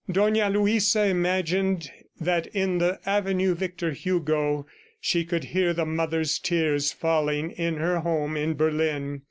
[0.11, 4.65] Dona Luisa imagined that in the avenue Victor Hugo,
[4.99, 9.19] she could hear the mother's tears falling in her home in Berlin.